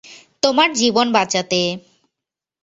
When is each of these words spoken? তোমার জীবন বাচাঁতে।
তোমার 0.43 0.69
জীবন 0.73 1.07
বাচাঁতে। 1.11 1.61